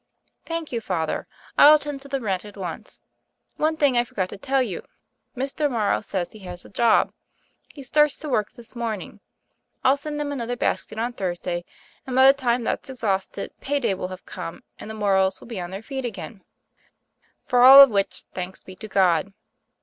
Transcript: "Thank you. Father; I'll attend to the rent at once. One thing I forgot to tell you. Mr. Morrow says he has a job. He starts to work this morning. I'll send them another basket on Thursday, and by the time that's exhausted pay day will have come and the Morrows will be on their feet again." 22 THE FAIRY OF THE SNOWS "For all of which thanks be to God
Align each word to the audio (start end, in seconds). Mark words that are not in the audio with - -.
"Thank 0.43 0.71
you. 0.71 0.81
Father; 0.81 1.27
I'll 1.59 1.75
attend 1.75 2.01
to 2.01 2.07
the 2.07 2.19
rent 2.19 2.43
at 2.43 2.57
once. 2.57 3.01
One 3.57 3.77
thing 3.77 3.95
I 3.95 4.03
forgot 4.03 4.29
to 4.29 4.37
tell 4.39 4.63
you. 4.63 4.81
Mr. 5.37 5.69
Morrow 5.69 6.01
says 6.01 6.31
he 6.31 6.39
has 6.39 6.65
a 6.65 6.71
job. 6.71 7.13
He 7.67 7.83
starts 7.83 8.17
to 8.17 8.27
work 8.29 8.53
this 8.53 8.75
morning. 8.75 9.19
I'll 9.83 9.95
send 9.97 10.19
them 10.19 10.31
another 10.31 10.55
basket 10.57 10.97
on 10.97 11.13
Thursday, 11.13 11.65
and 12.07 12.15
by 12.15 12.25
the 12.25 12.33
time 12.33 12.63
that's 12.63 12.89
exhausted 12.89 13.51
pay 13.61 13.79
day 13.79 13.93
will 13.93 14.07
have 14.07 14.25
come 14.25 14.63
and 14.79 14.89
the 14.89 14.95
Morrows 14.95 15.39
will 15.39 15.45
be 15.47 15.61
on 15.61 15.69
their 15.69 15.83
feet 15.83 16.03
again." 16.03 16.31
22 16.37 16.43
THE 16.47 16.47
FAIRY 16.47 16.65
OF 16.65 16.93
THE 17.13 17.37
SNOWS 17.37 17.49
"For 17.51 17.61
all 17.61 17.83
of 17.83 17.89
which 17.91 18.23
thanks 18.33 18.63
be 18.63 18.75
to 18.77 18.87
God 18.87 19.33